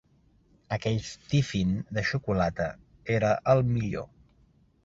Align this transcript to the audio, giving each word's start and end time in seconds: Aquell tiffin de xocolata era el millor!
Aquell 0.77 1.03
tiffin 1.33 1.75
de 1.97 2.05
xocolata 2.13 2.71
era 3.19 3.33
el 3.55 3.63
millor! 3.77 4.13